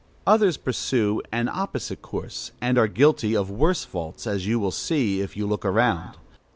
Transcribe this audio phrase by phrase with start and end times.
[0.25, 5.21] Others pursue an opposite course, and are guilty of worse faults, as you will see
[5.21, 6.17] if you look around.